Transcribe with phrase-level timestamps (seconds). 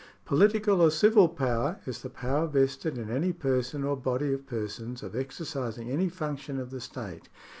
[0.25, 5.03] Political or civil power is the power vested in any person or body of persons
[5.03, 7.29] of exercising any function of the state.